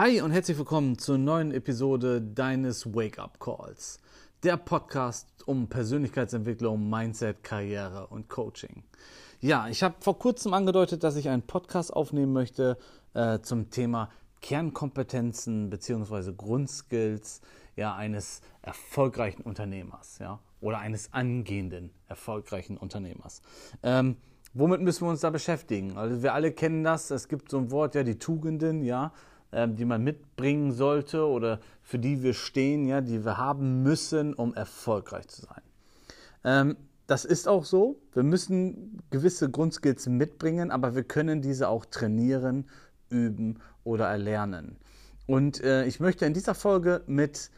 [0.00, 3.98] Hi und herzlich willkommen zur neuen Episode deines Wake Up Calls.
[4.44, 8.84] Der Podcast um Persönlichkeitsentwicklung, Mindset, Karriere und Coaching.
[9.40, 12.78] Ja, ich habe vor kurzem angedeutet, dass ich einen Podcast aufnehmen möchte
[13.14, 14.08] äh, zum Thema
[14.40, 16.32] Kernkompetenzen bzw.
[16.32, 17.40] Grundskills
[17.74, 23.42] ja, eines erfolgreichen Unternehmers ja, oder eines angehenden erfolgreichen Unternehmers.
[23.82, 24.16] Ähm,
[24.54, 25.96] womit müssen wir uns da beschäftigen?
[25.96, 29.12] Also wir alle kennen das, es gibt so ein Wort, ja, die Tugenden, ja,
[29.52, 34.34] ähm, die man mitbringen sollte oder für die wir stehen, ja, die wir haben müssen,
[34.34, 35.62] um erfolgreich zu sein.
[36.44, 36.76] Ähm,
[37.06, 37.98] das ist auch so.
[38.12, 42.68] Wir müssen gewisse Grundskills mitbringen, aber wir können diese auch trainieren,
[43.08, 44.76] üben oder erlernen.
[45.26, 47.50] Und äh, ich möchte in dieser Folge mit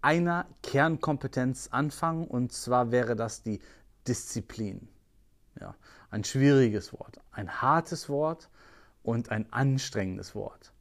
[0.00, 3.60] einer Kernkompetenz anfangen und zwar wäre das die
[4.06, 4.88] Disziplin.
[5.60, 5.74] Ja,
[6.10, 8.48] ein schwieriges Wort, ein hartes Wort
[9.02, 10.72] und ein anstrengendes Wort.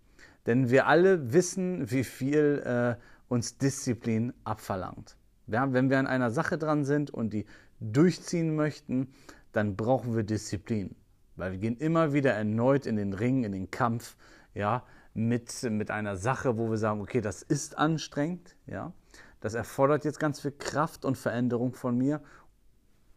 [0.45, 5.17] Denn wir alle wissen, wie viel äh, uns Disziplin abverlangt.
[5.47, 7.45] Ja, wenn wir an einer Sache dran sind und die
[7.79, 9.13] durchziehen möchten,
[9.51, 10.95] dann brauchen wir Disziplin.
[11.35, 14.15] Weil wir gehen immer wieder erneut in den Ring, in den Kampf,
[14.53, 14.83] ja,
[15.13, 18.93] mit, mit einer Sache, wo wir sagen, okay, das ist anstrengend, ja,
[19.39, 22.21] das erfordert jetzt ganz viel Kraft und Veränderung von mir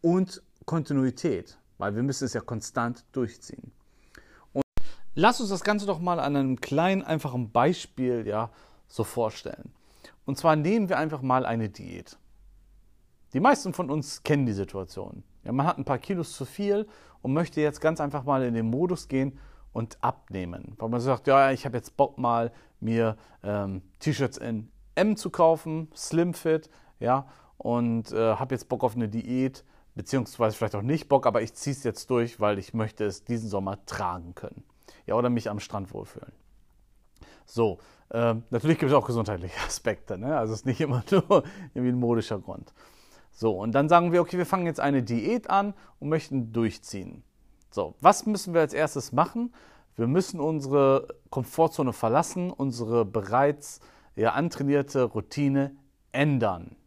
[0.01, 3.71] und Kontinuität, weil wir müssen es ja konstant durchziehen.
[5.17, 8.49] Lass uns das Ganze doch mal an einem kleinen, einfachen Beispiel ja,
[8.89, 9.71] so vorstellen.
[10.25, 12.17] Und zwar nehmen wir einfach mal eine Diät.
[13.31, 15.23] Die meisten von uns kennen die Situation.
[15.45, 16.85] Ja, man hat ein paar Kilos zu viel
[17.21, 19.39] und möchte jetzt ganz einfach mal in den Modus gehen
[19.71, 20.73] und abnehmen.
[20.79, 25.29] Weil man sagt, ja, ich habe jetzt Bock mal, mir ähm, T-Shirts in M zu
[25.29, 26.69] kaufen, Slim Fit,
[26.99, 27.25] ja,
[27.57, 29.63] und äh, habe jetzt Bock auf eine Diät,
[29.95, 33.23] beziehungsweise vielleicht auch nicht Bock, aber ich ziehe es jetzt durch, weil ich möchte es
[33.23, 34.65] diesen Sommer tragen können.
[35.05, 36.31] Ja, oder mich am Strand wohlfühlen.
[37.45, 40.37] So, äh, natürlich gibt es auch gesundheitliche Aspekte, ne?
[40.37, 42.73] also es ist nicht immer nur irgendwie ein modischer Grund.
[43.31, 47.23] So, und dann sagen wir, okay, wir fangen jetzt eine Diät an und möchten durchziehen.
[47.69, 49.53] So, was müssen wir als erstes machen?
[49.97, 53.81] Wir müssen unsere Komfortzone verlassen, unsere bereits
[54.15, 55.75] ja, antrainierte Routine
[56.13, 56.77] ändern.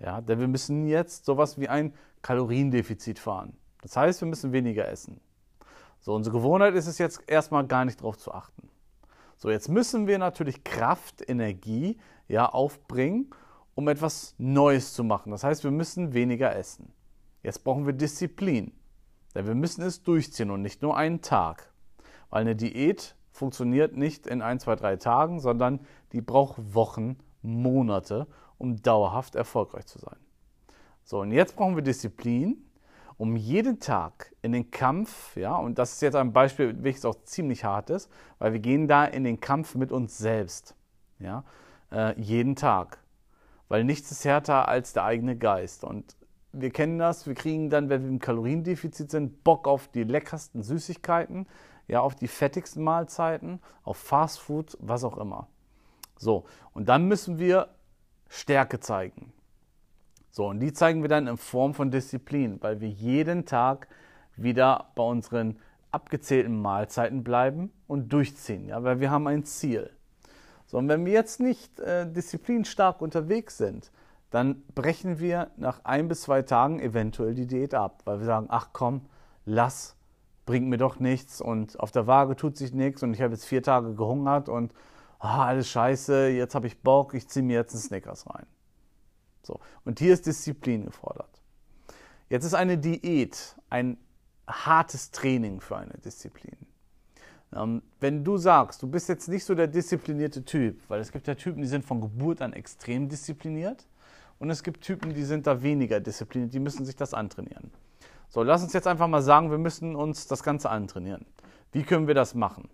[0.00, 3.56] Ja, denn wir müssen jetzt sowas wie ein Kaloriendefizit fahren.
[3.82, 5.20] Das heißt, wir müssen weniger essen.
[6.06, 8.68] So, unsere Gewohnheit ist es jetzt erstmal gar nicht darauf zu achten.
[9.38, 13.34] So, jetzt müssen wir natürlich Kraft, Energie ja, aufbringen,
[13.74, 15.32] um etwas Neues zu machen.
[15.32, 16.92] Das heißt, wir müssen weniger essen.
[17.42, 18.70] Jetzt brauchen wir Disziplin.
[19.34, 21.72] Denn wir müssen es durchziehen und nicht nur einen Tag.
[22.30, 25.80] Weil eine Diät funktioniert nicht in ein, zwei, drei Tagen, sondern
[26.12, 28.28] die braucht Wochen, Monate,
[28.58, 30.18] um dauerhaft erfolgreich zu sein.
[31.02, 32.64] So, und jetzt brauchen wir Disziplin,
[33.18, 37.22] um jeden Tag in den Kampf, ja, und das ist jetzt ein Beispiel, welches auch
[37.24, 40.74] ziemlich hart ist, weil wir gehen da in den Kampf mit uns selbst,
[41.18, 41.44] ja,
[41.90, 42.98] äh, jeden Tag.
[43.68, 45.82] Weil nichts ist härter als der eigene Geist.
[45.82, 46.16] Und
[46.52, 50.62] wir kennen das, wir kriegen dann, wenn wir im Kaloriendefizit sind, Bock auf die leckersten
[50.62, 51.46] Süßigkeiten,
[51.88, 55.48] ja, auf die fettigsten Mahlzeiten, auf Fastfood, was auch immer.
[56.18, 57.68] So, und dann müssen wir
[58.28, 59.32] Stärke zeigen.
[60.36, 63.88] So, und die zeigen wir dann in Form von Disziplin, weil wir jeden Tag
[64.36, 65.58] wieder bei unseren
[65.92, 69.88] abgezählten Mahlzeiten bleiben und durchziehen, ja, weil wir haben ein Ziel.
[70.66, 73.90] So, und wenn wir jetzt nicht äh, disziplinstark unterwegs sind,
[74.28, 78.48] dann brechen wir nach ein bis zwei Tagen eventuell die Diät ab, weil wir sagen,
[78.50, 79.06] ach komm,
[79.46, 79.96] lass,
[80.44, 83.46] bringt mir doch nichts und auf der Waage tut sich nichts und ich habe jetzt
[83.46, 84.74] vier Tage gehungert und
[85.18, 88.44] ah, alles scheiße, jetzt habe ich Bock, ich ziehe mir jetzt einen Snickers rein.
[89.46, 91.30] So, und hier ist Disziplin gefordert.
[92.28, 93.96] Jetzt ist eine Diät ein
[94.48, 96.56] hartes Training für eine Disziplin.
[97.54, 101.28] Ähm, wenn du sagst, du bist jetzt nicht so der disziplinierte Typ, weil es gibt
[101.28, 103.86] ja Typen, die sind von Geburt an extrem diszipliniert
[104.40, 107.70] und es gibt Typen, die sind da weniger diszipliniert, die müssen sich das antrainieren.
[108.28, 111.24] So, lass uns jetzt einfach mal sagen, wir müssen uns das Ganze antrainieren.
[111.70, 112.68] Wie können wir das machen?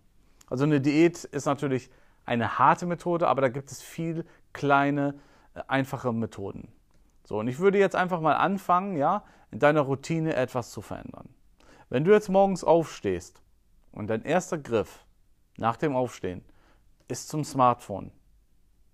[0.48, 1.90] Also eine Diät ist natürlich
[2.24, 4.24] eine harte Methode, aber da gibt es viel
[4.54, 5.14] kleine,
[5.68, 6.72] einfache Methoden.
[7.24, 11.28] So, und ich würde jetzt einfach mal anfangen, ja, in deiner Routine etwas zu verändern.
[11.88, 13.42] Wenn du jetzt morgens aufstehst
[13.92, 15.04] und dein erster Griff
[15.58, 16.42] nach dem Aufstehen
[17.08, 18.10] ist zum Smartphone,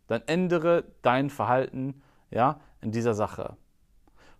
[0.08, 3.56] dann ändere dein Verhalten ja, in dieser Sache.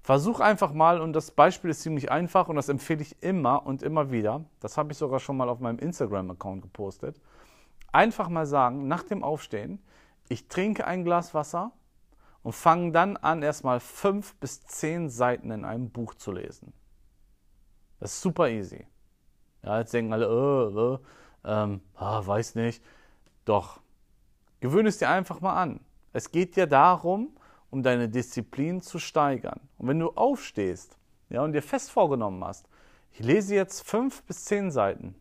[0.03, 3.82] Versuch einfach mal, und das Beispiel ist ziemlich einfach und das empfehle ich immer und
[3.82, 7.21] immer wieder, das habe ich sogar schon mal auf meinem Instagram-Account gepostet,
[7.93, 9.82] einfach mal sagen, nach dem Aufstehen,
[10.29, 11.73] ich trinke ein Glas Wasser
[12.49, 16.73] und fange dann an, erstmal fünf bis zehn Seiten in einem Buch zu lesen.
[18.00, 18.87] Das ist super easy.
[19.62, 20.99] Ja, jetzt denken alle, äh, äh,
[21.45, 22.83] ähm, ah, weiß nicht.
[23.45, 23.83] Doch,
[24.61, 25.81] Gewöhne es dir einfach mal an.
[26.15, 27.37] Es geht ja darum,
[27.69, 29.61] um deine Disziplin zu steigern.
[29.77, 30.97] Und wenn du aufstehst
[31.29, 32.67] ja, und dir fest vorgenommen hast,
[33.12, 35.15] ich lese jetzt fünf bis zehn Seiten,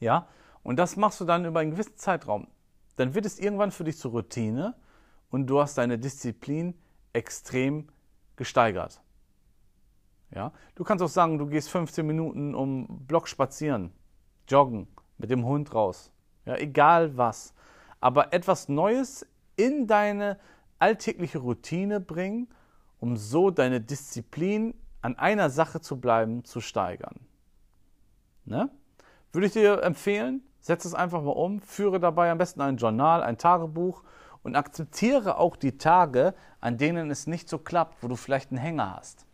[0.00, 0.26] ja,
[0.62, 2.48] und das machst du dann über einen gewissen Zeitraum,
[2.96, 4.74] dann wird es irgendwann für dich zur Routine
[5.30, 6.74] und du hast deine Disziplin
[7.12, 7.88] extrem
[8.36, 9.00] gesteigert.
[10.34, 10.52] Ja?
[10.74, 13.92] Du kannst auch sagen, du gehst 15 Minuten um Block spazieren,
[14.48, 14.88] joggen,
[15.18, 16.10] mit dem Hund raus.
[16.44, 17.54] Ja, egal was.
[18.00, 19.26] Aber etwas Neues
[19.56, 20.38] in deine
[20.78, 22.48] alltägliche Routine bringen,
[23.00, 27.20] um so deine Disziplin an einer Sache zu bleiben, zu steigern.
[28.44, 28.70] Ne?
[29.32, 33.22] Würde ich dir empfehlen, setze es einfach mal um, führe dabei am besten ein Journal,
[33.22, 34.02] ein Tagebuch
[34.44, 38.60] und akzeptiere auch die Tage, an denen es nicht so klappt, wo du vielleicht einen
[38.60, 39.26] Hänger hast.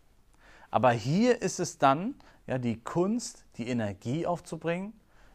[0.71, 2.15] Aber hier ist es dann
[2.47, 4.93] ja die Kunst, die Energie aufzubringen,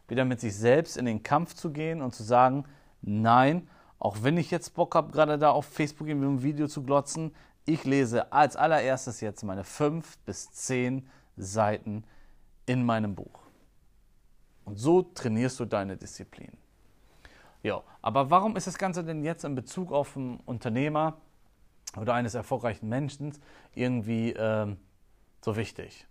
[0.08, 2.64] wieder mit sich selbst in den Kampf zu gehen und zu sagen,
[3.02, 3.68] nein,
[3.98, 7.34] auch wenn ich jetzt Bock habe, gerade da auf Facebook in einem Video zu glotzen,
[7.66, 11.06] ich lese als allererstes jetzt meine fünf bis zehn
[11.36, 12.04] Seiten
[12.64, 13.40] in meinem Buch.
[14.64, 16.52] Und so trainierst du deine Disziplin.
[17.66, 21.16] Ja, aber warum ist das Ganze denn jetzt in Bezug auf einen Unternehmer
[21.96, 23.36] oder eines erfolgreichen Menschen
[23.74, 24.76] irgendwie äh,
[25.44, 26.06] so wichtig?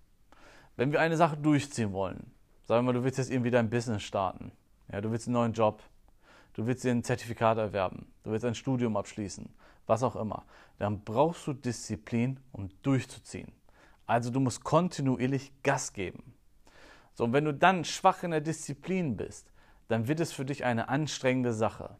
[0.76, 2.30] Wenn wir eine Sache durchziehen wollen,
[2.66, 4.52] sagen wir mal, du willst jetzt irgendwie dein Business starten,
[4.92, 5.82] ja, du willst einen neuen Job,
[6.56, 9.48] du willst dir ein Zertifikat erwerben, du willst ein Studium abschließen,
[9.88, 10.44] was auch immer,
[10.78, 13.54] dann brauchst du Disziplin, um durchzuziehen.
[14.08, 16.34] Also du musst kontinuierlich Gas geben.
[17.14, 19.54] So, und wenn du dann schwach in der Disziplin bist,
[19.88, 21.98] dann wird es für dich eine anstrengende Sache.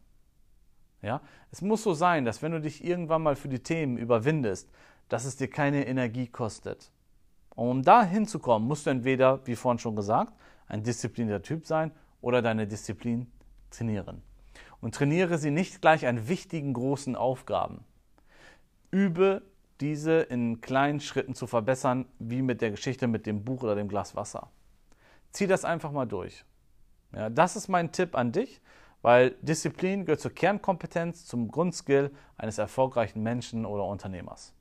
[1.02, 1.20] Ja?
[1.50, 4.68] Es muss so sein, dass wenn du dich irgendwann mal für die Themen überwindest,
[5.08, 6.90] dass es dir keine Energie kostet.
[7.54, 10.32] Und um da hinzukommen, musst du entweder, wie vorhin schon gesagt,
[10.68, 13.30] ein disziplinierter Typ sein oder deine Disziplin
[13.70, 14.22] trainieren.
[14.80, 17.84] Und trainiere sie nicht gleich an wichtigen großen Aufgaben.
[18.90, 19.42] Übe
[19.80, 23.88] diese in kleinen Schritten zu verbessern, wie mit der Geschichte mit dem Buch oder dem
[23.88, 24.50] Glas Wasser.
[25.32, 26.44] Zieh das einfach mal durch.
[27.16, 28.60] Ja, das ist mein Tipp an dich,
[29.00, 34.52] weil Disziplin gehört zur Kernkompetenz, zum Grundskill eines erfolgreichen Menschen oder Unternehmers.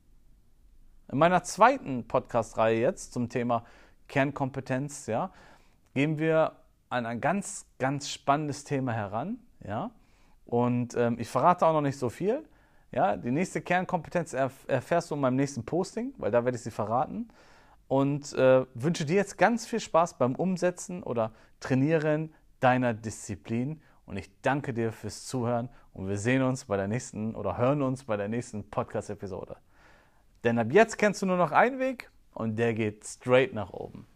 [1.12, 3.66] In meiner zweiten Podcast-Reihe jetzt zum Thema
[4.08, 5.32] Kernkompetenz, ja,
[5.94, 6.54] gehen wir
[6.90, 9.38] an ein ganz, ganz spannendes Thema heran,
[9.68, 9.92] ja.
[10.46, 12.48] Und ähm, ich verrate auch noch nicht so viel.
[12.92, 16.64] Ja, die nächste Kernkompetenz erf erfährst du in meinem nächsten Posting, weil da werde ich
[16.64, 17.28] sie verraten.
[17.88, 22.34] Und äh, wünsche dir jetzt ganz viel Spaß beim Umsetzen oder Trainieren
[22.66, 23.80] deiner Disziplin.
[24.08, 27.82] Und ich danke dir fürs Zuhören und wir sehen uns bei der nächsten oder hören
[27.84, 29.58] uns bei der nächsten Podcast-Episode.
[30.44, 34.08] Denn ab jetzt kennst du nur noch einen Weg und der geht straight nach oben.